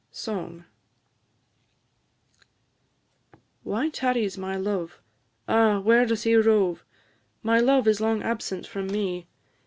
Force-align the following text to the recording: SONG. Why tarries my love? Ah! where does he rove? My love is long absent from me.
SONG. 0.09 0.63
Why 3.61 3.89
tarries 3.89 4.35
my 4.35 4.55
love? 4.55 4.99
Ah! 5.47 5.79
where 5.79 6.07
does 6.07 6.23
he 6.23 6.35
rove? 6.35 6.83
My 7.43 7.59
love 7.59 7.87
is 7.87 8.01
long 8.01 8.23
absent 8.23 8.65
from 8.65 8.87
me. 8.87 9.27